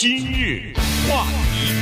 [0.00, 0.72] 今日
[1.06, 1.74] 话题，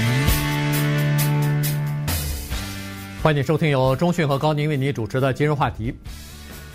[3.23, 5.95] 欢迎收听由中讯和高宁为您主持的今日话题。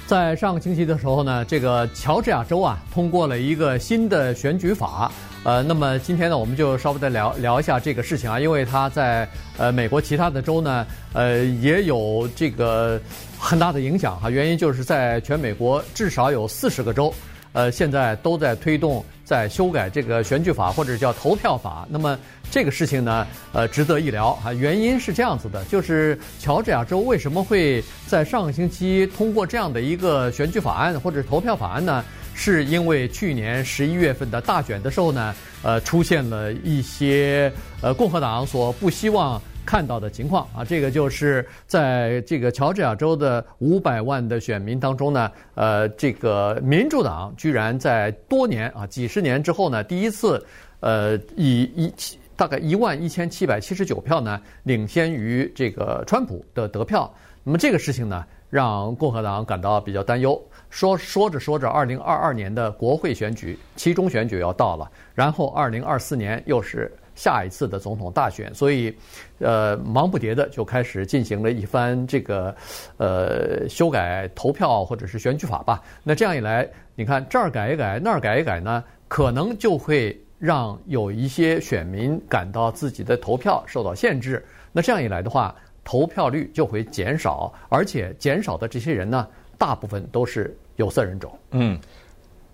[0.07, 5.11] 在上个星期的时候呢，这个乔治亚州啊通过了一个新的选举法。
[5.43, 12.97] 呃，那么今天呢，我们就稍微的聊聊一下这个事情啊，因为它在呃美国其他的州呢，呃也有这个
[13.37, 14.29] 很大的影响哈。
[14.29, 17.13] 原因就是在全美国至少有四十个州，
[17.53, 21.87] 呃现在都在推动在修改这个选举法或者叫投票法。
[21.89, 22.19] 那么
[22.51, 24.51] 这个事情呢，呃值得一聊啊。
[24.51, 32.03] 原因是这样子的，就是乔治亚州为什么会在上个星期通过这样的一个选举法案或者投票法案呢？
[32.35, 40.63] 是因为去年十一月份的大选的时候呢，呃，出现了一些呃共和党所不希望看到的情况啊。
[40.63, 50.45] 这个就是在这个乔治亚州的五百万的选民当中呢，呃，这个民主党居然在多年啊几十年之后呢，第一次
[50.79, 51.93] 呃以一
[52.35, 57.13] 大概一万一千七百七十九票呢领先于这个川普的得票。
[57.43, 60.41] 那么这个事情呢，让共和党感到比较担忧。
[60.69, 68.95] 说说着说着，二零二二年的国会选举、期中选举要到了，然后二零二四年又是下一次的总统大选，所以，
[69.39, 72.55] 呃，忙不迭的就开始进行了一番这个，
[72.97, 75.81] 呃，修改投票或者是选举法吧。
[76.03, 84.43] 那这样一来，你看这儿改一改，那儿改一改呢，可能就会让有一些选民感到自己的投票受到限制。
[84.71, 89.27] 那这样一来的话，投票率就会减少，而且减少的这些人呢，
[89.57, 90.55] 大部分都是。
[90.77, 91.79] 有色人种，嗯，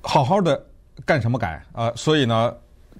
[0.02, 0.62] 好好的
[1.06, 1.90] 干什么改啊？
[1.96, 2.54] 所以呢，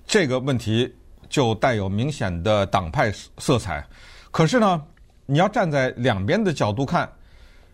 [0.08, 0.90] 这个问题
[1.30, 3.86] 就带有明显的党派色彩。
[4.32, 4.84] 可是呢，
[5.26, 7.10] 你要站在两边的角度看，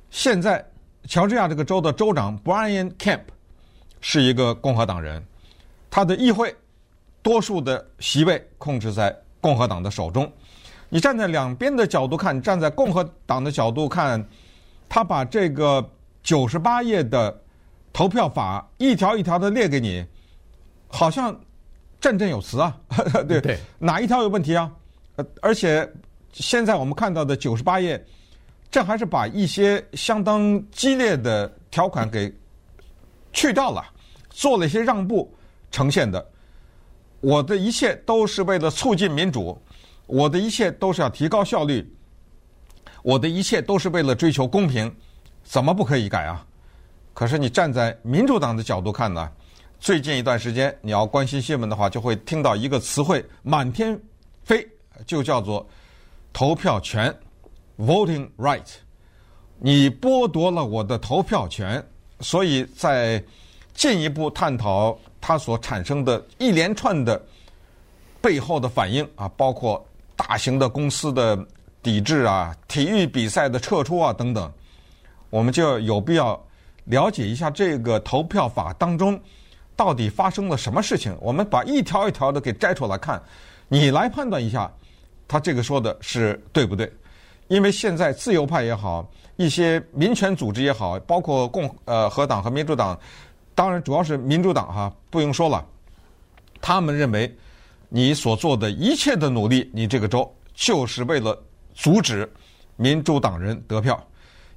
[0.10, 0.64] 现在
[1.08, 3.22] 乔治亚这个州的州长 Brian Kemp
[4.02, 5.26] 是一个共和党人，
[5.90, 6.56] 他的议会
[7.24, 10.32] 多数的席位控制在共和党的手中。
[10.90, 14.24] 你站在两边的角度看，站在共和党的角度看，
[14.90, 15.90] 他把这个。
[16.26, 17.40] 九十八页的
[17.94, 20.04] 投票法一条一条的列给你，
[20.88, 21.40] 好像
[22.06, 22.78] 振振有词啊，
[23.28, 24.72] 对对，哪一条有问题啊？
[25.16, 25.92] 呃，而且
[26.34, 28.06] 现在我们看到的九十八页，
[28.70, 32.32] 这还是把一些相当激烈的条款给
[33.34, 33.84] 去掉了，
[34.30, 35.34] 做了一些让步
[35.72, 36.24] 呈现的。
[37.22, 39.60] 我的一切都是为了促进民主，
[40.06, 41.92] 我的一切都是要提高效率，
[43.02, 44.96] 我的一切都是为了追求公平。
[45.44, 46.46] 怎么不可以改啊？
[47.16, 49.28] 可是你站在民主党的角度看呢？
[49.86, 53.96] 最近一段时间，你要关心新闻的话，就会听到一个词汇满天
[54.44, 54.68] 飞，
[55.06, 55.64] 就叫做
[56.34, 57.16] 投票权
[57.78, 58.66] （voting right）。
[59.60, 61.86] 你剥夺了我的投票权，
[62.20, 63.24] 所以在
[63.76, 67.24] 进一步探讨它所产生的一连串的
[68.20, 69.86] 背后的反应啊，包括
[70.16, 71.38] 大型的公司的
[71.84, 74.52] 抵制啊、体育比赛的撤出啊等等。
[75.30, 76.44] 我们就有必要
[76.86, 79.22] 了解一下这个投票法当中
[79.76, 81.16] 到底发生了什么事情。
[81.20, 83.22] 我们把一条一条的给摘出来看，
[83.68, 84.72] 你来判断一下，
[85.28, 86.92] 他这个说的是对不对？
[87.48, 93.00] 因为现在自由派也好，一些民权组织也好，包括共呃和党和民主党，
[93.54, 95.64] 当然主要是民主党哈，不用说了，
[96.60, 97.32] 他们认为
[97.90, 101.40] 你所做的一切的努力，你这个州就是为了
[101.76, 102.28] 阻止
[102.78, 104.02] 民主党人得票。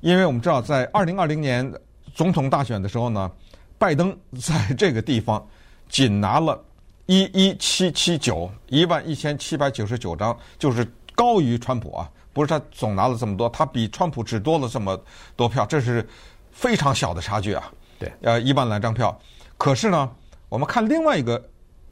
[0.01, 1.71] 因为我们知道，在二零二零年
[2.15, 3.31] 总统大选的时候呢，
[3.79, 5.47] 拜登在这个地方
[5.89, 6.61] 仅拿了
[7.07, 15.01] 一一七七九一万一千七百九十九张，就是高于川普啊，不是他总拿了这么多，他比川普只多了这么
[15.37, 16.07] 多票，这是
[16.51, 17.73] 非常小的差距啊。
[17.99, 19.17] 对，呃，一万来张票。
[19.57, 20.11] 可是呢，
[20.49, 21.43] 我们看另外一个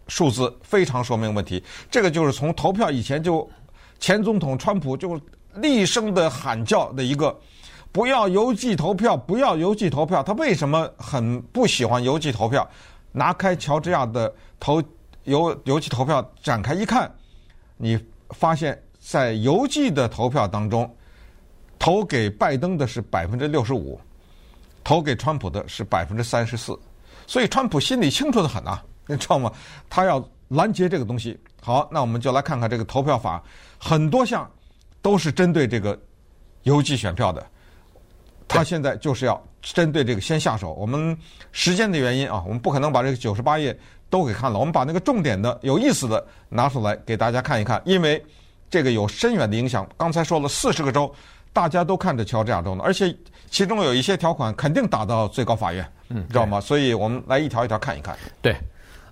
[0.09, 1.63] 数字，非常说明问题。
[1.91, 3.49] 这个就是从投票以前就
[3.99, 5.21] 前总统川普就
[5.55, 7.35] 厉声的喊叫的一个。
[7.97, 10.23] 不要邮寄投票，不要邮寄投票。
[10.23, 12.69] 他为什么很不喜欢邮寄投票？
[13.11, 14.31] 拿开乔治亚的
[14.61, 14.83] 投
[15.25, 17.11] 邮邮寄投票展开一看，
[17.79, 17.99] 你
[18.33, 20.95] 发现在邮寄的投票当中，
[21.79, 23.99] 投给拜登的是百分之六十五，
[24.85, 26.79] 投给川普的是百分之三十四。
[27.27, 29.51] 所以川普心里清楚得很呐，你知道吗？
[29.89, 31.41] 他要拦截这个东西。
[31.63, 33.43] 好，那我们就来看看这个投票法，
[33.79, 34.47] 很多项
[35.01, 35.99] 都是针对这个
[36.65, 37.43] 邮寄选票的。
[38.49, 40.73] 他现在就是要针对这个先下手。
[40.75, 41.17] 我们
[41.53, 43.77] 时间的原因啊，我们不可能把这个九十八页
[44.09, 44.59] 都给看了。
[44.59, 48.25] 我们把那个重点的、有意思的拿出来给大家看一看，因为
[48.71, 49.89] 这个有深远的影响。
[49.97, 51.13] 刚才说了四十个州，
[51.53, 53.15] 大家都看着乔治亚州呢，而且
[53.51, 56.61] 其中有一些条款肯定打到最高法院，嗯，知道吗？
[56.61, 58.17] 所以我们来一条一条看一看。
[58.43, 58.57] 对，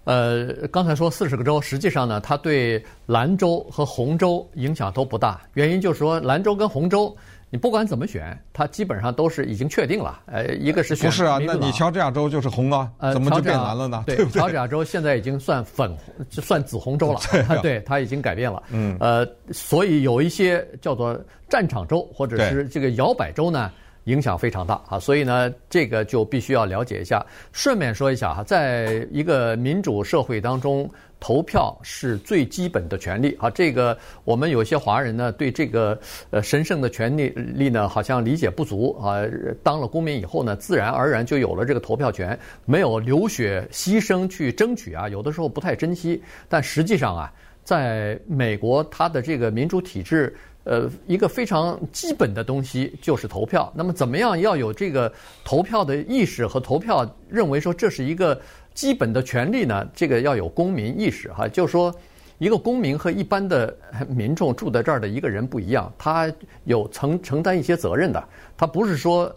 [0.05, 5.41] 呃，刚才说四十个州，实际上呢，它对蓝州和红州影响都不大。
[5.55, 7.17] 原因就是说，蓝州跟红州，
[7.55, 10.23] 你不管怎么选，它基本上都是已经确定了。
[10.27, 11.39] 呃，一个是选不是啊？
[11.41, 14.03] 那你乔治亚州就是红啊，怎么就变蓝了呢？
[14.09, 14.41] 对，对不对？
[14.41, 15.97] 乔治亚州现在已经算粉，
[16.29, 17.21] 就算紫红州了。
[17.63, 18.61] 对，它已经改变了。
[18.71, 21.17] 嗯，呃，所以有一些叫做
[21.49, 23.71] 战场州或者是这个摇摆州呢。
[24.05, 27.25] 影响非常大啊，所以呢，这个就必须要了解一下。
[27.53, 33.49] 顺便说一下哈，在一个民主社会当中，投票是最基本的权利啊。
[33.49, 35.99] 这个我们有些华人呢，对这个
[36.29, 39.25] 呃神圣的权利力呢，好像理解不足啊。
[39.63, 46.23] 当了公民以后呢，自然而然就有了这个投票权，没有流血牺牲去争取啊，有的时候不太珍惜。
[46.47, 50.37] 但实际上啊，在美国，它的这个民主体制。
[50.65, 53.73] 呃，一个非常基本的东西就是投票。
[53.75, 55.13] 那么，怎么样要有这个
[55.45, 58.41] 投票的意识和投票，认为说这是一个
[58.75, 59.87] 基本的权利呢？
[59.95, 61.47] 这个要有公民意识哈。
[61.47, 61.95] 就是说，
[62.39, 63.77] 一个公民和一般的
[64.09, 66.33] 民众住在这儿的一个人不一样，他
[66.65, 68.23] 有承承担一些责任的。
[68.57, 69.35] 他不是说。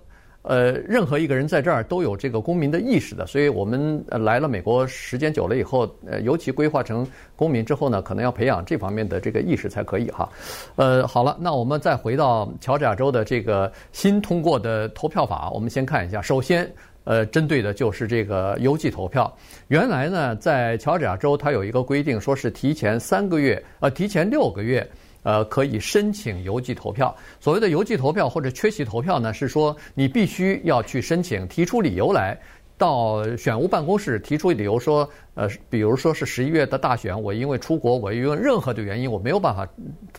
[0.47, 7.05] 呃，任何一个人在这儿都有这个公民的意识的，所以我们来了美国时间久了以后，呃，尤其规划成
[7.35, 10.29] 公民之后呢，可能要培养这方面的这个意识才可以哈。
[10.77, 16.21] 呃，好了，那我们再回到乔治亚州的这个新通过的投票法，我们先看一下。
[16.21, 16.71] 首先，
[17.03, 19.29] 呃，针对的就是这个邮寄投票。
[19.67, 24.89] 原来呢，在乔治亚州它有一个规定，说是提前三个月，呃，提前六个月。
[25.27, 27.13] 呃，可以申请邮寄投票。
[27.38, 32.39] 所谓的邮寄投票或者缺席投票呢，是说你必须要去申请，提出理由来，
[32.77, 39.68] 到选务办公室提出理由说，呃，比如说是十一月的大选，我因为出国，我因为任何的原因我没有办法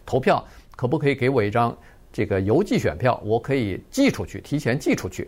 [0.04, 0.46] 投票，
[0.76, 1.74] 可不可以给我一张
[2.12, 3.18] 这个邮寄选票？
[3.24, 5.26] 我可以寄出去，提前寄出去。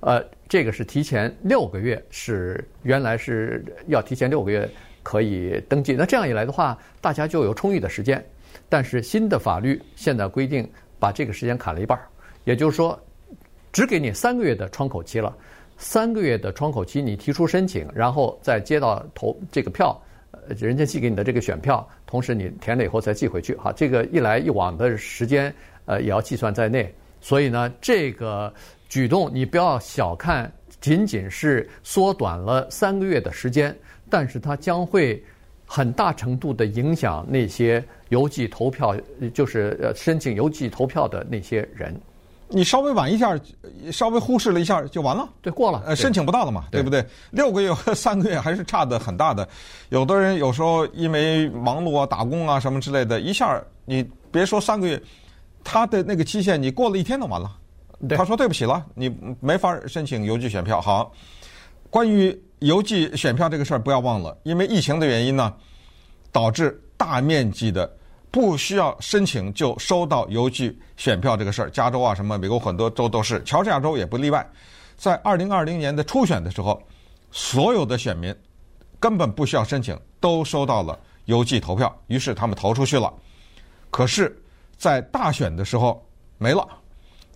[0.00, 4.66] 呃，这个是提前六个月，是原来是要提前六个月
[5.02, 5.92] 可以登记。
[5.92, 8.24] 那这样一来的话，大家就有充裕的时间。
[8.70, 10.66] 但是新的法律现在规定，
[10.98, 12.06] 把这个时间砍了一半儿，
[12.44, 12.98] 也就是说，
[13.72, 15.36] 只给你三个月的窗口期了。
[15.76, 20.00] 三个月的窗口期，你提出申请，然后再接到投这个票，
[20.30, 23.56] 呃，人家寄给你的这个选票，同时你填了以后再寄回去。
[23.56, 25.52] 哈，这个一来一往的时间，
[25.86, 26.94] 呃，也要计算在内。
[27.20, 28.52] 所以呢，这个
[28.88, 33.76] 举动你不要小看，仅仅是缩短了三个月的时间，
[34.08, 35.20] 但是它将会。
[35.72, 38.92] 很大程度的影响那些邮寄投票，
[39.32, 41.94] 就是呃申请邮寄投票的那些人。
[42.48, 43.38] 你稍微晚一下，
[43.92, 47.06] 稍微忽视了一下就完了，对，过了，呃，申请不到了嘛，对，对不对？
[47.30, 49.48] 六个月和三个月还是差的很大的。
[49.90, 55.00] 有的人有时候因为忙碌啊、打工啊什么之类的，一下你别说三个月，
[55.62, 57.56] 他的那个期限你过了一天就完了。
[58.08, 59.08] 他说对不起了，你
[59.38, 60.80] 没法申请邮寄选票。
[60.80, 61.12] 好，
[61.90, 62.36] 关于。
[62.60, 65.52] 邮寄选票这个事儿不要忘了，因为疫情的原因呢，
[66.30, 67.90] 导致大面积的
[68.30, 71.70] 不需要申请就收到邮寄选票这个事儿。
[71.70, 74.46] 加州啊，什么美国很多州都是，乔治亚州也不例外。
[74.96, 76.82] 在二零二零年的初选的时候，
[77.30, 78.34] 所有的选民
[78.98, 83.10] 根本不需要申请，都收到了邮寄投票，于是他们投出去了。
[83.90, 84.38] 可是，
[84.76, 86.68] 在大选的时候没了。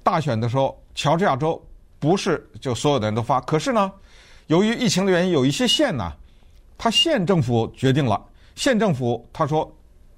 [0.03, 1.61] 大选的时候，乔治亚州
[1.99, 3.91] 不是就所有的人都发，可是呢。
[4.46, 6.12] 由于疫情的原因，有一些县呢，
[6.76, 8.23] 他县政府决定了，
[8.55, 9.75] 县政府他说，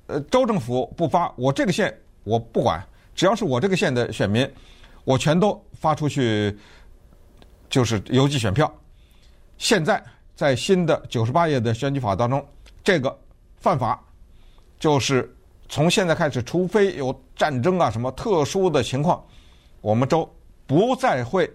[0.07, 2.85] 呃，州政府不发，我这个县我不管，
[3.15, 4.49] 只要是我这个县的选民，
[5.05, 6.57] 我全都发出去，
[7.71, 8.73] 就是邮寄选票。
[9.59, 10.03] 现在
[10.35, 12.45] 在新的九十八页的选举法当中，
[12.83, 13.17] 这个
[13.59, 14.03] 犯法，
[14.79, 15.33] 就是
[15.69, 19.25] 从现在开始，除非有战争啊什么特殊的情况，
[19.81, 20.29] 我们州
[20.67, 21.49] 不再会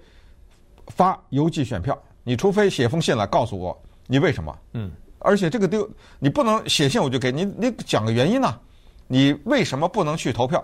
[0.87, 2.01] 发邮寄选票。
[2.23, 8.59] 你除非写封信来告诉我你为什么，嗯，而且这个丢你不能写信我就给你，你讲个原因呢？
[9.07, 10.63] 你为什么不能去投票？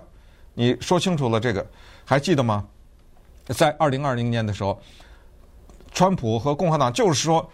[0.54, 1.66] 你说清楚了这个，
[2.06, 2.66] 还记得吗？
[3.48, 4.80] 在二零二零年的时候，
[5.92, 7.50] 川普和共和党就是说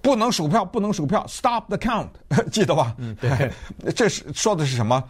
[0.00, 2.08] 不能数票，不能数票，Stop the count，
[2.50, 2.94] 记得吧？
[2.98, 3.52] 嗯，对，
[3.92, 5.02] 这是说的是什么？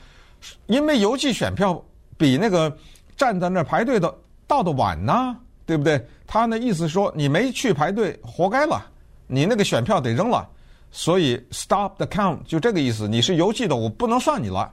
[0.67, 1.83] 因为邮寄选票
[2.17, 2.75] 比那个
[3.17, 4.13] 站在那儿排队的
[4.47, 5.37] 到的晚呢。
[5.69, 6.03] 对不对？
[6.27, 8.87] 他那意思说，你没去排队，活该了，
[9.27, 10.49] 你那个选票得扔了。
[10.91, 14.73] 所以 stop the count 就这个意思，你是邮寄的，我不能算你了。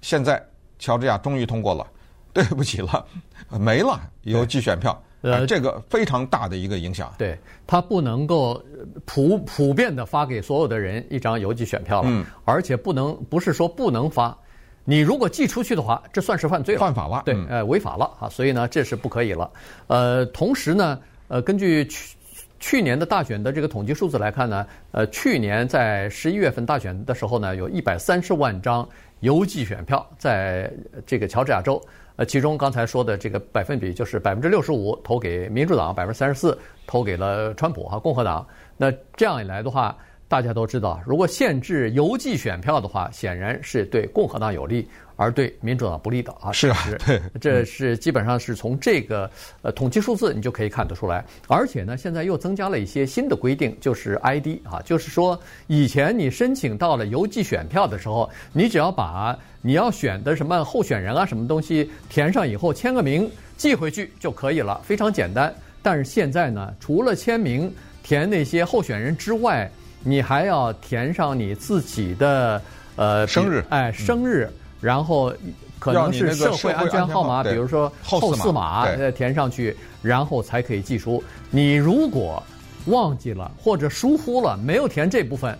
[0.00, 0.42] 现在
[0.78, 1.86] 乔治亚终于通过了，
[2.32, 3.04] 对不起了，
[3.50, 7.12] 没了邮寄选票，呃，这个非常大的一个影响。
[7.18, 8.58] 对，他不能够
[9.04, 14.34] 普普遍的发给所有的人一张邮寄选票了，嗯，而且不能不是说不能发。
[14.84, 19.50] 你如果寄出去的话，这算是犯罪了，犯法了，对，呃，违法了啊，所以呢，这是不可以了。
[19.86, 22.16] 呃，同时呢，呃，根据去
[22.60, 28.86] 去年的大选的这个统计数字来看呢，呃，去年在十一月份大选的时候呢，有一百三十万张
[29.20, 30.70] 邮寄选票在
[31.06, 31.80] 这个乔治亚州。
[32.16, 38.46] 呃，其中刚才说的这个百分比就是百分之六十五投给民主党，百分之三十四投给了川普和共和党。
[38.76, 39.96] 那这样一来的话，
[40.34, 46.50] 大家都知道，如果限制邮寄选票的话，显然是对共和党有利，而对民主党不利的啊。
[46.50, 46.76] 是啊，
[47.06, 49.30] 对，这是基本上是从这个
[49.62, 51.24] 呃统计数字你就可以看得出来。
[51.46, 65.54] 而且呢，现在又增加了一些新的规定，就是 ID 啊，就是说以前你申请到了邮寄选票的时候，你只要把你要选的什么候选人啊什么东西填上以后，签个名寄回去就可以了，非常简单。
[65.80, 67.72] 但是现在呢，除了签名
[68.02, 69.70] 填那些候选人之外，
[70.06, 72.60] 你还要填上你自己的
[72.94, 74.48] 呃生日，哎，生日，
[74.82, 75.32] 然后
[75.78, 81.24] 可能是社会安全号码，比如说后四码呃填上去，然后才可以寄出。
[81.50, 82.42] 你如果
[82.86, 85.58] 忘记了或者疏忽了，没有填这部分，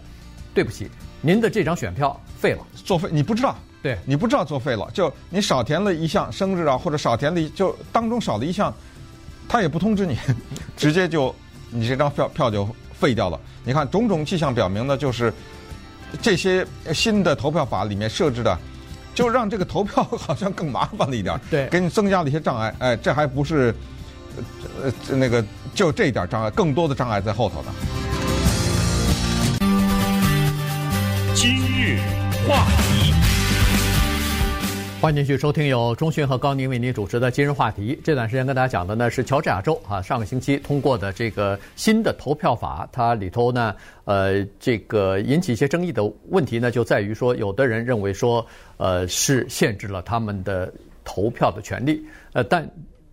[0.52, 0.90] 对不起，
[1.22, 8.72] 您的这张选票废了，作废，你不知道，对，你不知道作废了，就你少填了一项生日啊，或者少填了一就当中少了一项，
[9.48, 10.18] 他也不通知你，
[10.76, 11.34] 直接就
[11.70, 12.68] 你这张票票就。
[12.96, 13.38] 废掉了。
[13.66, 15.32] 你看，种种迹象表明呢，就是
[16.20, 18.58] 这些新的投票法里面设置的，
[19.14, 22.74] 就让这个投票好像更麻烦了一点，对，给你增加了一些障碍。
[22.78, 23.74] 哎，这还不是
[24.82, 25.42] 呃那个
[25.74, 27.72] 就这一点障碍，更多的障碍在后头呢。
[31.34, 31.98] 今日
[32.46, 33.23] 话题。
[35.04, 38.00] 欢迎继续收听由中讯和高宁为您主持的今日话题。
[38.02, 48.46] 这段时间跟大家讲的呢是乔治亚州啊，上个星期通过的这个新的投票法，它里头呢，呃，这个引起一些争议的问题呢，就在于说，有的人认为说，
[48.78, 50.72] 呃，是限制了他们的
[51.04, 52.66] 投票的权利，呃，但。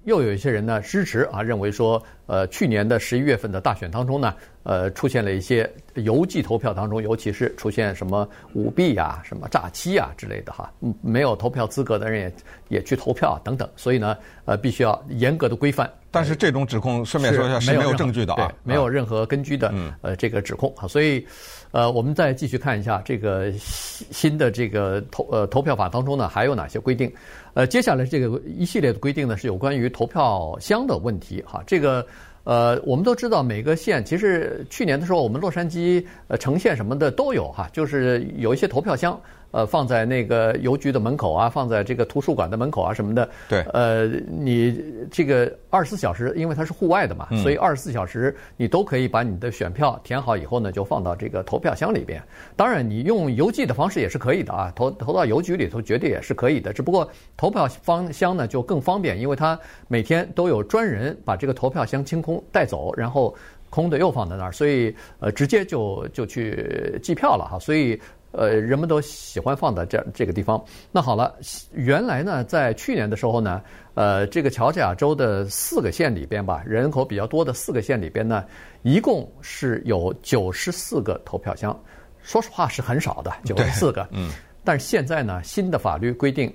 [0.05, 15.87] 又有一些人呢支持啊，认为说，呃，去年的十一月份的大选当中呢，呃，出现了一些邮寄投票当中，尤其是出现什么舞弊啊、什么诈欺啊之类的哈，没有投票资格的人也也去投票啊等等，所以呢，呃，必须要严格的规范。
[16.11, 21.25] 但是这种指控，顺便说一下是没有证据的啊，对，没有任何根据的，呃，这个指控啊，所以。
[21.73, 27.09] 呃，我们再继续看一下这个新的这个投呃投票法当中呢，还有哪些规定？
[27.53, 31.63] 呃，接下来这个一系列的规定呢，是有关于投票箱的问题哈。
[31.65, 32.05] 这个
[32.43, 39.17] 呃，我们都知道每个县，其实去年的时候，我们洛杉矶呃城县什么的都有哈，就是有一些投票箱。
[39.51, 43.29] 呃，放在那个邮局的门口啊，放在这个图书馆的门口啊，什么的。
[43.49, 43.61] 对。
[43.73, 44.81] 呃，你
[45.11, 52.21] 这个二十四小时，因为它是户外的嘛，嗯、所以二十四小时你都可以把你的选票填好以后呢，就放到这个投票箱里边。
[52.55, 56.71] 当然，你用邮寄的方式也是可以的啊，投投到邮局里头绝对也是可以的。
[56.71, 63.35] 只不过投票方箱呢就更方便，因为它每天都有专人把这个投票箱清空带走，然后
[63.69, 67.99] 空的又放在那儿，所以呃直接就就去计票了哈，所以。
[68.31, 70.63] 呃，人们都喜欢放在这这个地方。
[70.91, 71.35] 那好了，
[71.73, 73.61] 原来呢，在去年的时候呢，
[73.93, 78.45] 呃，这个乔治亚州的四个县里边吧，人口比较多的四个县里边呢，
[78.83, 81.77] 一共是有九十四个投票箱。
[82.21, 84.07] 说实话是很少的，九十四个。
[84.11, 84.31] 嗯。
[84.63, 86.53] 但是现在呢，新的法律规定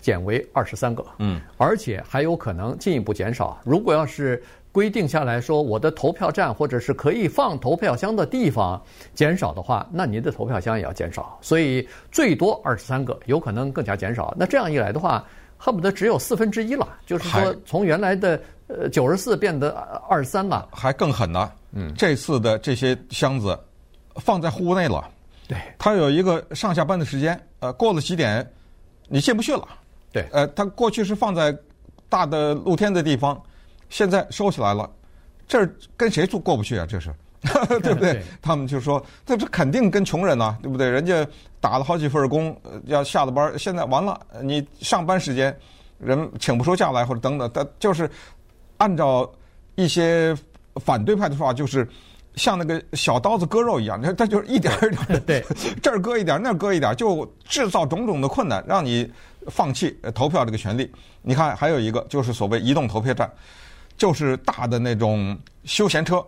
[0.00, 1.04] 减为二十三个。
[1.18, 1.40] 嗯。
[1.56, 3.60] 而且还有可能进一步减少。
[3.64, 4.42] 如果要是。
[4.72, 8.82] 规定下来说，我的投票站或者是可以放投票箱的地方
[9.14, 11.38] 减少的话，那您的投票箱也要减少。
[11.42, 14.34] 所以最多二十三个，有可能更加减少。
[14.34, 15.22] 那这样一来的话，
[15.58, 16.88] 恨不得只有四分之一了。
[17.04, 19.70] 就是说，从原来的呃九十四变得
[20.08, 20.66] 二十三了。
[20.72, 21.52] 还更狠呢。
[21.72, 23.58] 嗯，这次的这些箱子
[24.16, 25.06] 放在户内了。
[25.46, 25.58] 对。
[25.78, 28.50] 它有一个上下班的时间，呃，过了几点，
[29.06, 29.68] 你进不去了。
[30.10, 30.26] 对。
[30.32, 31.54] 呃，它过去是放在
[32.08, 33.38] 大的露天的地方。
[33.92, 34.90] 现在收起来了，
[35.46, 35.68] 这
[35.98, 36.86] 跟谁住过不去啊？
[36.88, 37.14] 这是，
[37.82, 38.22] 对不对？
[38.40, 40.88] 他们就说，这这肯定跟穷人呐、啊，对不对？
[40.88, 41.26] 人家
[41.60, 45.54] 打了好几份工，要下了班，现在完了，你上班时间
[45.98, 48.10] 人请不出假来，或者等等，但就是
[48.78, 49.30] 按照
[49.74, 50.34] 一些
[50.76, 51.86] 反对派的说法，就是
[52.36, 55.44] 像那个小刀子割肉一样，他 他就是一点一点的， 对，
[55.82, 59.06] 这儿割一点，那儿割一点，就制造种种的困难，让你
[59.48, 60.90] 放弃投票这个权利。
[61.20, 63.30] 你看，还有一个就是所谓移动投票站。
[64.02, 66.20] 就是大的那种休闲车，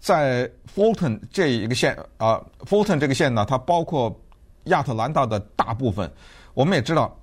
[0.00, 4.20] 在 Fulton 这一个县啊，Fulton 这个县呢，它包括
[4.64, 6.10] 亚特兰大的大部分。
[6.52, 7.16] 我们也知道，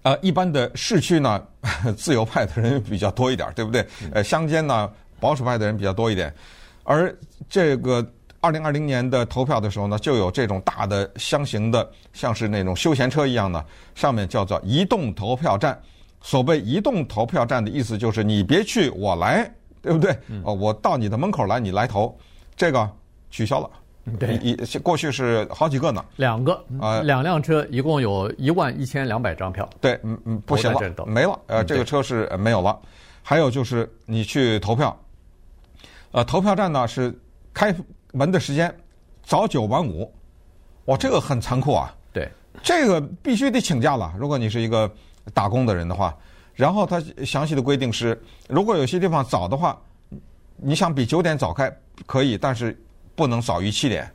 [0.00, 1.46] 呃，一般的市区呢，
[1.94, 3.86] 自由派的人比较多一点，对不对？
[4.14, 6.34] 呃，乡间呢，保守派的人比较多一点。
[6.82, 7.14] 而
[7.50, 8.02] 这个
[8.40, 13.62] 二零二零年的投票的时候呢，就有这种大的箱型的，像是那种休闲车一样的，
[13.94, 15.78] 上面叫做移动投票站。
[16.26, 19.48] 所谓移动投票站的意思就是你别去，我来
[19.80, 20.10] 对不对？
[20.42, 22.18] 哦，我到你的门口来，你来投，
[22.56, 22.90] 这个
[23.30, 23.70] 取消了。
[24.18, 29.68] 对，一过去是好几个呢，两个啊，两辆车一共有一万一千两百张票。
[29.80, 31.38] 对，嗯嗯，不行了，没了。
[31.46, 32.76] 呃，这个车是没有了。
[33.22, 34.96] 还有就是你去投票，
[36.10, 37.16] 呃，投票站呢是
[37.54, 37.72] 开
[38.12, 38.74] 门的时间
[39.22, 40.12] 早九晚五，
[40.86, 41.94] 哇，这个很残酷啊。
[42.12, 42.28] 对，
[42.64, 44.12] 这个必须得请假了。
[44.18, 44.92] 如果你是一个
[45.32, 46.16] 打工的人的话，
[46.54, 49.80] 然后他详细的规定是，如果有些地方早的话，
[50.56, 51.70] 你想比九点早开
[52.06, 52.76] 可以，但是。
[53.16, 54.06] 不能早于七点，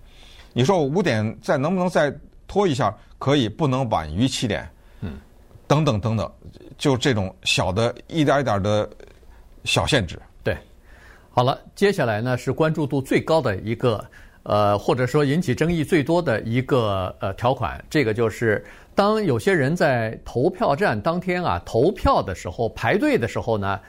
[0.53, 2.15] 你说我五点再能不能再
[2.48, 2.96] 拖一下？
[3.18, 4.70] 可以，不能晚于七点。
[5.00, 5.18] 嗯，
[5.65, 6.32] 等等等等，
[6.77, 8.88] 就这种小的一点一点的
[9.63, 10.22] 小限制。
[10.44, 10.56] 对，
[11.32, 14.06] 好了，接下来呢是关注度最高的一个，
[14.44, 18.63] 呃，或者说引起争议最多的一个呃条款，这个就是
[19.01, 23.79] 当有些人在投票站当天啊投票的时候排队的时候呢，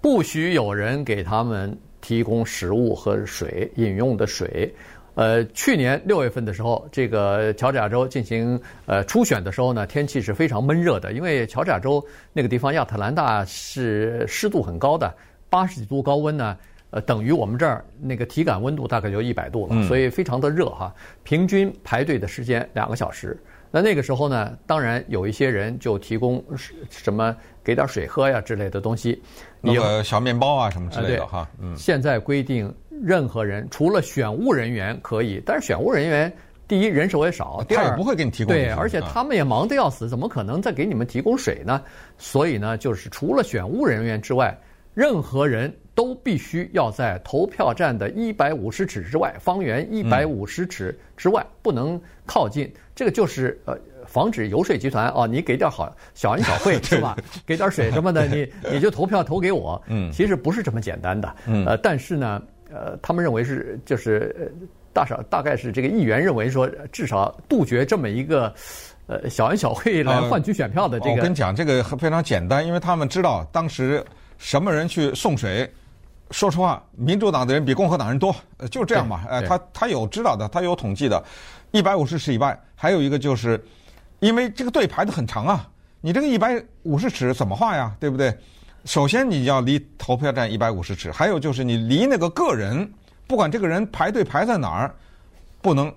[0.00, 1.76] 不许有人给他们。
[2.00, 4.74] 提供食物和水饮用的水，
[5.14, 15.14] 呃，去年六月份的时候，这个乔治亚州进行呃初选的时候呢，天气是非常闷热的，因为乔治亚州那个地方亚特兰大是湿度很高的，
[15.48, 16.58] 八十几度高温呢，
[16.90, 20.92] 呃，等于我们这儿那个体感温度大概就一百度了，所以非常的热哈。
[21.22, 23.40] 平均排队的时间两个小时。
[23.74, 26.44] 那那个时候呢，当然有一些人就提供
[26.90, 29.20] 什么给点水喝呀之类的东西，
[29.62, 31.48] 那个小面包啊什么之类的哈。
[31.58, 31.74] 嗯。
[31.74, 36.30] 现在规定，任何人除了选务人员可以，但是选务人员
[36.68, 38.54] 第一人手也少，第二不会给你提供。
[38.54, 41.82] 对，而且他们也忙得要死，怎么可能再给你们提供水呢？
[42.18, 44.54] 所以呢，就是除了选务人员之外，
[44.92, 52.70] 任何人都必须要在投票站的一百五十尺之外，方圆一百五十尺之外不能靠近。
[53.02, 57.16] 这个就是呃，防止游说集团哦，你给点好小恩小惠 是吧？
[57.44, 59.82] 给点水什么的，你 你就投票投给我。
[59.88, 61.34] 嗯，其实不是这么简单的。
[61.46, 62.40] 嗯，呃，但是呢，
[62.72, 64.54] 呃，他们认为是就是
[64.92, 68.54] 大少大概是这个议员认为说，至少杜绝这么一个
[69.08, 71.16] 呃小恩小惠来换取选票的这个。
[71.16, 74.00] 我跟你讲，这个非常简单，因为他们知道当时
[74.38, 75.68] 什么人去送水。
[76.30, 79.26] 说实话，民主党的人比共和党人多，呃，就这样吧。
[79.28, 81.20] 哎，他他有知道的，他有统计的。
[81.72, 83.62] 一百五十尺以外，还有一个就是，
[84.20, 85.68] 因为这个队排得很长啊，
[86.00, 87.92] 你这个一百五十尺怎么画呀？
[87.98, 88.32] 对不对？
[88.84, 92.90] 首先你要离投票站一百五十尺，还有就是你离那个个人，
[93.26, 94.94] 不管这个人排队排在哪儿，
[95.60, 95.92] 不能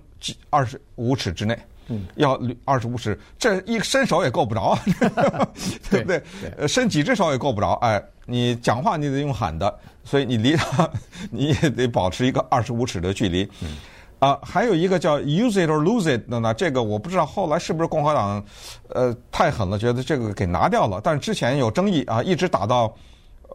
[0.49, 1.57] 二十五尺之内，
[1.87, 4.77] 嗯，要二十五尺，这一伸手也够不着，
[5.89, 6.21] 对不对？
[6.57, 7.73] 呃，伸几只手也够不着。
[7.81, 10.89] 哎，你讲话你得用喊的，所以你离他
[11.31, 13.43] 你也得保持一个二十五尺的距离。
[13.61, 13.75] 嗯
[14.19, 18.43] 啊，还有一个叫 use it or lose it 的呢，这个我不知道后来是不是共和党，
[18.89, 21.01] 呃，太狠了，觉得这个给拿掉了。
[21.03, 22.95] 但是之前有争议啊，一直打到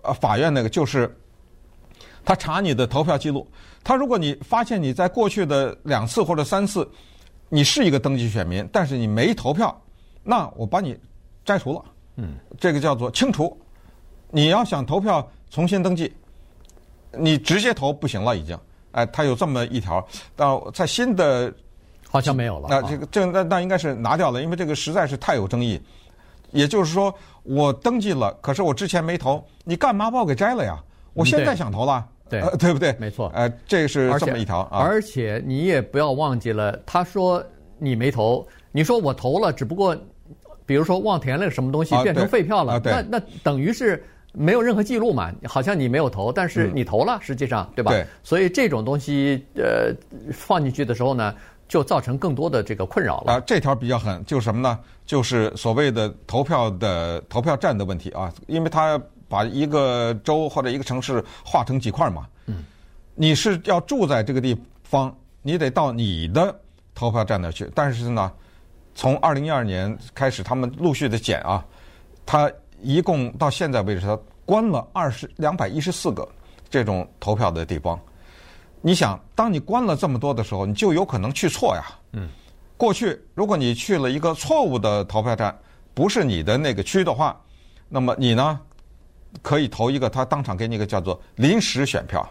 [0.03, 1.13] 呃法院那个，就是
[2.25, 3.49] 他查你的投票记录，
[3.83, 6.89] 他如果你发现你在过去的两次或者三次，
[7.49, 9.77] 你是一个登记选民，但是你没投票，
[10.23, 10.97] 那我把你
[11.45, 11.83] 摘除了。
[12.17, 13.59] 嗯，这个叫做清除。
[14.31, 16.13] 你要想投票重新登记，
[17.13, 18.57] 你直接投不行了已经。
[18.93, 21.53] 哎，他有这么一条，到在新的
[22.09, 22.67] 好像没有了。
[22.69, 25.81] 那这个这那那应该是拿掉了，因为这个实在是太有争议。
[26.51, 30.77] 也就是说，我登记了，可是我之前没投，你干嘛把我给摘了呀？
[31.15, 32.93] 我现在想投了，对对不对？
[32.99, 33.31] 没错。
[33.35, 34.63] 哎，这是这么一条。
[34.73, 37.41] 而且你也不要忘记了，他说
[37.79, 39.97] 你没投，你说我投了，只不过
[40.67, 44.05] 比如说忘填了什么东西，变成废票了，那那等于是。
[44.33, 45.33] 没有任何记录嘛？
[45.45, 47.91] 好像你没有投，但是你投了，实际上对吧？
[47.91, 48.07] 对。
[48.23, 49.93] 所以这种东西呃
[50.33, 51.35] 放进去的时候呢，
[51.67, 53.33] 就造成更多的这个困扰了。
[53.33, 54.79] 啊，这条比较狠，就是什么呢？
[55.05, 62.25] 就是所谓的投票的投票站的问题啊，因为他把一个州或者一个城市划成几块嘛。
[62.47, 62.65] 嗯。
[63.17, 65.13] 你是要住在这个地方，
[65.43, 66.55] 你得到你的
[66.95, 67.69] 投票站那去。
[67.75, 68.31] 但是呢，
[68.95, 71.67] 从二零一二年开始，他们陆续的减啊，
[72.25, 72.49] 他。
[72.83, 76.29] 一共到现在为止，他关了二十两百一十四个
[76.69, 77.99] 这种投票的地方。
[78.81, 81.85] 你想，当你关了这么多的时候，你就有可能去错呀。
[82.13, 82.29] 嗯。
[82.77, 85.55] 过去，如果你去了一个错误的投票站，
[85.93, 87.39] 不是你的那个区的话，
[87.91, 88.59] 那么你呢，
[89.43, 92.27] 可以投一个，他当场给你一个叫做临时选票，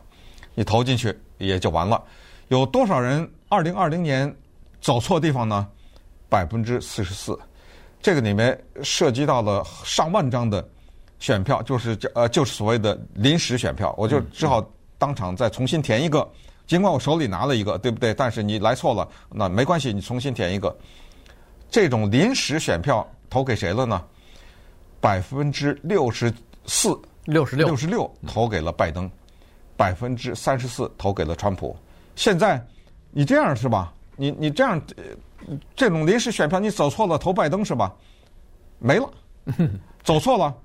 [0.56, 2.04] 你投进去也就完了。
[2.48, 4.36] 有多少人二零二零年
[4.82, 5.68] 走错地方呢？
[6.28, 7.38] 百分之四十四。
[8.02, 10.68] 这个里面涉及到了上万张的
[11.20, 14.66] 选票，就是呃，就是所谓的临时选票，我就只好
[14.98, 16.28] 当场再重新填一个。
[16.66, 18.14] 尽管我手里拿了一个，对不对？
[18.14, 20.76] 但是你来错了，那没关系，你重新填一个。
[21.70, 24.02] 这种临时选票投给谁了呢？
[25.02, 26.32] 百分之六十
[26.66, 29.10] 四，六十六，六十六投给了拜登。
[29.76, 31.76] 百分之三十四投给了川普。
[32.16, 32.62] 现在
[33.12, 33.94] 你这样是吧？
[34.18, 34.82] 你你这样，
[35.75, 37.93] 这种临时选票你走错了，投拜登是吧？
[38.80, 39.10] 没了，
[40.04, 40.56] 走错了，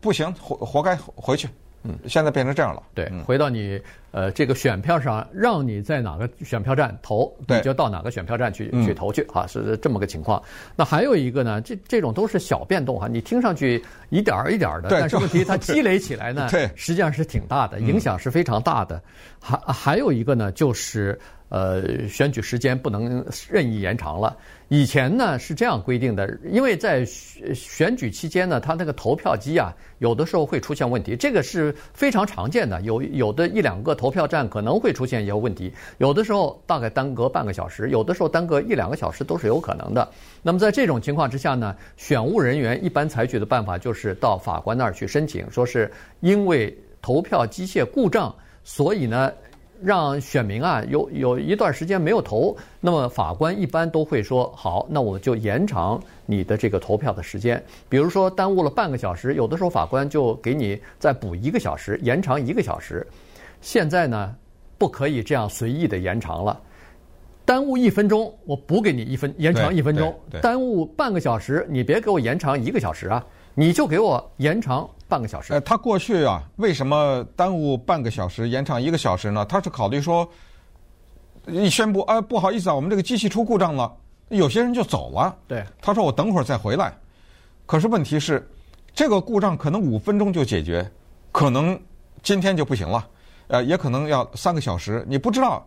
[0.00, 1.48] 不行，活活该回去。
[1.82, 2.82] 嗯，现在变成这样了。
[2.94, 10.42] 对，嗯、回到你呃这个选票上，让你在哪个选票站投，你就到哪个选票站去去投去啊，是这么个情况。
[10.76, 18.96] 那还有一个呢，这这种都是小变动哈，你听上去一点儿一点儿的，但是问题 它积累起来呢，对实际上是挺大的，影响是非常大的。
[18.96, 19.02] 嗯、
[19.40, 21.18] 还还有一个呢，就是。
[21.50, 24.36] 呃，选举时间不能任意延长了。
[24.68, 32.80] 以前呢是这样规定的，因为在选举期间呢，它那个投票机啊，有的时候会出现问题，这个是非常常见的。
[32.82, 40.08] 有有的一两个投票站可能会出现一些问题，有的时候大概耽搁半个小时，有的时候耽搁一两个小时都是有可能的。
[40.42, 48.32] 那么在这种情况之下呢，选务人员一般采取的办法就是到法官那儿去申请，说是因为投票机械故障，
[48.62, 49.32] 所以呢。
[49.82, 57.62] 让选民啊有有一段时间没有投，那么法官一般都会说好，那我就延长你的这个投票的时间。
[57.88, 63.06] 比如说耽误了半个小时，有的时候法官就给你再补一个小时，延长一个小时。
[63.60, 64.34] 现在呢，
[64.78, 66.60] 不可以这样随意的延长了。
[67.44, 74.88] 耽误一分钟，我补给你一分，延长一分钟；耽误半个小时，你别给我延长一个小时啊，你就给我延长。
[75.10, 75.52] 半个小时。
[75.52, 79.44] 呃，他过去啊，为什么耽误半个小时，延长一个小时呢？
[79.44, 80.26] 他是考虑说，
[81.48, 83.92] 一宣布，啊，不好意思啊，我们这个机器出故障了，
[84.28, 85.36] 有些人就走了。
[85.48, 86.94] 对，他说我等会儿再回来。
[87.66, 88.48] 可是问题是，
[88.94, 90.88] 这个故障可能五分钟就解决，
[91.32, 91.78] 可能
[92.22, 93.06] 今天就不行了，
[93.48, 95.66] 呃，也可能要三个小时，你不知道。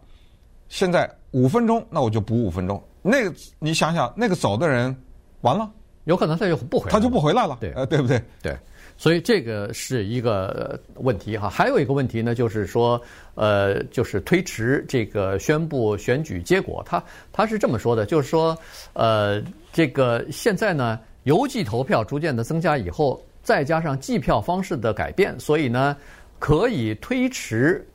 [0.69, 2.81] 现在五分钟，那我就补五分钟。
[3.03, 4.95] 那个你想想，那个走的人
[5.41, 5.69] 完了，
[6.05, 7.57] 有可能他就不回来，他就不回来了。
[7.59, 8.23] 对，呃，对不对？
[8.41, 8.57] 对。
[9.03, 13.01] 所以这个是一个问题哈，还有一个问题呢，就是说，
[13.35, 16.81] 呃，就是推迟这个宣布选举结果。
[16.85, 18.57] 他他是这么说的，就是说，
[18.93, 25.97] 呃，这个现在呢，邮寄投票逐渐的增加以后，再加上计票方式的改变，所以呢，
[26.39, 27.85] 可以推迟，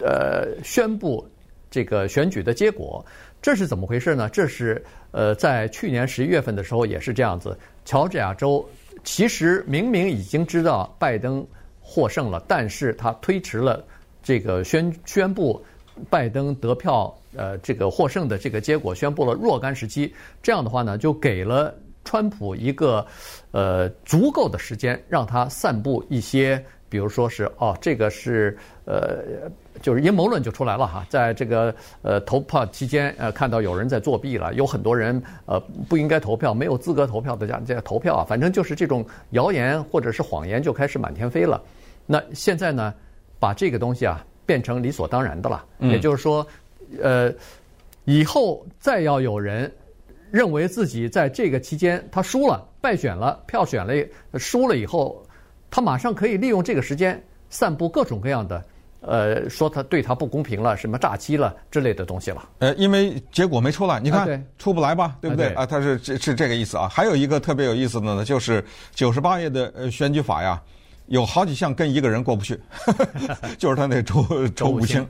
[0.00, 1.26] 呃，宣布
[1.70, 3.02] 这个选举的结果。
[3.40, 4.28] 这是怎么回事呢？
[4.28, 8.62] 这是呃，在去年十一月份的时候也是这样子，乔治亚州。
[9.06, 11.46] 其实明明已经知道拜登
[11.80, 13.82] 获胜了，但是他推迟了
[14.20, 15.64] 这个宣宣布
[16.10, 20.12] 拜登得票，呃，这个获胜的这个结果，宣布了若干时期。
[20.42, 21.72] 这样的话呢，就给了
[22.04, 23.06] 川普一个
[23.52, 26.62] 呃足够的时间，让他散布一些。
[26.88, 29.50] 比如说是哦，这个是呃，
[29.82, 35.58] 就是阴谋论就出来了哈，在这个呃投票期间呃，看到有人在作弊了，有很多人呃
[35.88, 41.62] 不应该投票，没有资格投票的这样这样投票啊，反正就是这种谣言或者是谎言就开始满天飞了。
[42.06, 42.92] 那现在呢，
[43.38, 46.46] 把这个东西啊变成理所当然的了，也就是说，
[47.02, 47.32] 呃，
[48.04, 49.70] 以后再要有人
[50.30, 53.92] 认为自己在这个期间他输了、败选了、票选了
[54.38, 55.22] 输了以后。
[55.68, 58.64] 他马上可以利用这个时间散布各种各样的，
[59.00, 62.48] 呃，说他对他不公平了，什么诈欺了之类的东西了。
[62.58, 65.46] 呃，因为结果没出来，你看、啊、出不来吧，对不对？
[65.48, 66.88] 啊，对啊，他是是是这个意思啊。
[66.88, 70.60] 还有一个特别有意思的呢，就是九十八页的呃选举法呀，
[71.06, 72.60] 有好几项跟一个人过不去，
[73.58, 75.06] 就是他那周周武清，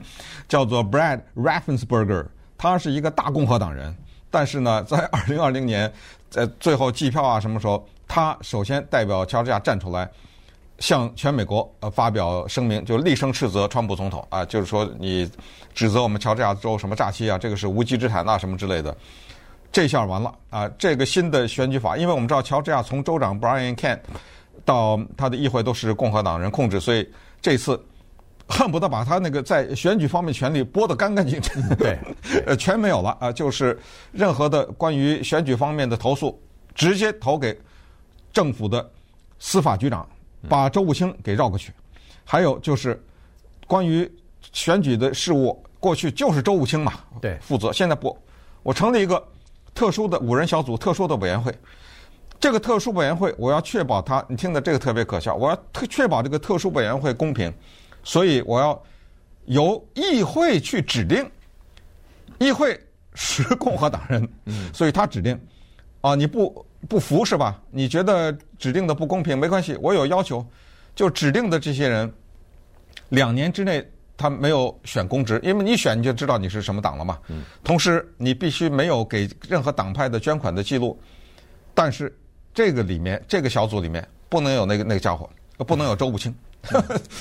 [0.47, 2.25] 叫做 Brad Raffensperger，
[2.57, 3.95] 他是一个大共和党人，
[4.29, 5.91] 但是呢，在二零二零年
[6.29, 10.07] 在最后计票啊什么时候，他首先代表乔治亚站出来。
[10.79, 15.29] 向全美国呃发表声明，就厉声斥责川普总统啊，就是说你
[15.73, 18.95] 指责我们乔治亚州什么诈欺啊，这个是无稽之谈呐，什么之类的。
[19.69, 20.67] 这下完了啊！
[20.77, 23.99] 这个新的选举法，因为我们知道乔治亚从州长 Brian Kemp
[24.63, 27.07] 到他的议会都是共和党人控制，所以
[27.41, 27.79] 这次
[28.47, 31.97] 恨不得把他那个在选举方面权力剥得干干净净，对，
[32.47, 33.31] 呃，全没有了啊！
[33.31, 33.77] 就是
[34.11, 36.41] 任何的关于选举方面的投诉，
[36.73, 37.55] 直接投给
[38.31, 38.89] 政府的
[39.37, 40.07] 司法局长。
[40.47, 41.71] 把周武清给绕过去，
[42.23, 43.01] 还有就是
[43.65, 44.09] 关于
[44.53, 47.71] 选举的事务，过去就是周武清嘛，对，负责。
[47.71, 48.17] 现在不，
[48.63, 49.21] 我成立一个
[49.73, 51.53] 特殊的五人小组，特殊的委员会。
[52.39, 57.53] 这个特殊委员会，我要确保它，你听的这个特别可笑，我要特确保这个特殊委员会公平，
[58.03, 58.79] 所以我要
[59.45, 61.29] 由议会去指定。
[62.39, 62.79] 议会
[63.15, 64.27] 是共和党人，
[64.71, 65.39] 所以他指定。
[66.01, 66.63] 啊，你不。
[66.87, 67.61] 不服是吧？
[67.69, 69.37] 你觉得指定的不公平？
[69.37, 70.45] 没关系，我有要求，
[70.95, 72.11] 就指定的这些人，
[73.09, 77.19] 两年之内他没有选公职，因为你选你就知道你是什么党了嘛。
[77.63, 80.99] 同时，你必须没有给任何党派的捐款的记录。
[81.73, 82.15] 但是
[82.53, 86.33] 这个里面，这个小组里面不能有那个那个家伙，不能有周武清。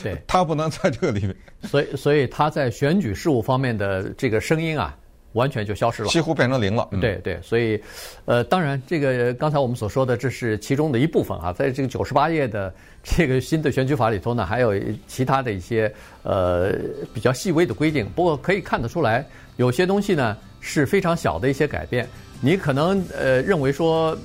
[0.03, 1.37] 对， 他不能在这个里面。
[1.65, 4.97] 所以，所以他在选举事务方面的这个声音啊。
[5.37, 6.89] 完全就消失了，几乎变成零了。
[6.91, 7.81] 嗯、对对，所以，
[8.25, 11.53] 呃，当然，这个刚才我们所说的，这是其中的一部分啊。
[11.53, 14.75] 在这个九十八页的这个新的选举法里头呢，还有
[15.07, 16.73] 其他的一些呃
[17.13, 18.09] 比较细微的规定。
[18.15, 19.25] 不过可以看得出来，
[19.57, 22.09] 有些东西呢是非常小的一些改变。
[22.41, 24.17] 你可能呃认为说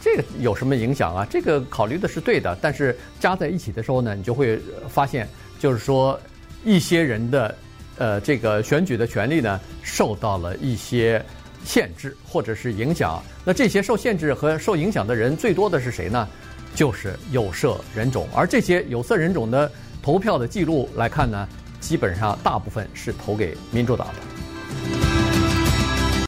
[0.00, 1.26] 这个有什么影响啊？
[1.30, 5.28] 这个考虑的是对的，但是加在一起的时候呢，你就会发现，
[5.60, 6.18] 就是说
[6.64, 7.54] 一些人的。
[7.98, 11.24] 呃，这个选举的权利呢，受到了一些
[11.64, 13.22] 限制或者是影响。
[13.44, 16.28] 那这些受限制和受影响的人最多的是谁呢？
[16.74, 18.28] 就是有色人种。
[18.34, 21.48] 而这些有色人种的投票的记录来看呢，
[21.80, 25.17] 基本上大部分是投给民主党的。